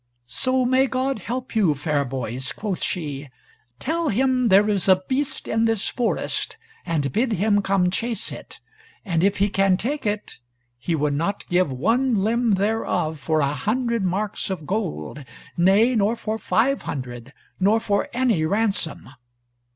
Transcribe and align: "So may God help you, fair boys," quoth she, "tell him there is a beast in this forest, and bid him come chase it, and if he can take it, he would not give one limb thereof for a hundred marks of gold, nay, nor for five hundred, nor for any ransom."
"So 0.25 0.65
may 0.65 0.87
God 0.87 1.19
help 1.19 1.55
you, 1.55 1.75
fair 1.75 2.03
boys," 2.03 2.53
quoth 2.53 2.81
she, 2.81 3.29
"tell 3.77 4.09
him 4.09 4.47
there 4.47 4.67
is 4.67 4.87
a 4.87 5.03
beast 5.07 5.47
in 5.47 5.65
this 5.65 5.89
forest, 5.89 6.57
and 6.87 7.11
bid 7.11 7.33
him 7.33 7.61
come 7.61 7.91
chase 7.91 8.31
it, 8.31 8.59
and 9.05 9.23
if 9.23 9.37
he 9.37 9.47
can 9.47 9.77
take 9.77 10.07
it, 10.07 10.39
he 10.79 10.95
would 10.95 11.13
not 11.13 11.47
give 11.49 11.71
one 11.71 12.15
limb 12.15 12.53
thereof 12.53 13.19
for 13.19 13.41
a 13.41 13.53
hundred 13.53 14.03
marks 14.03 14.49
of 14.49 14.65
gold, 14.65 15.23
nay, 15.55 15.93
nor 15.93 16.15
for 16.15 16.39
five 16.39 16.81
hundred, 16.81 17.31
nor 17.59 17.79
for 17.79 18.09
any 18.11 18.43
ransom." 18.43 19.07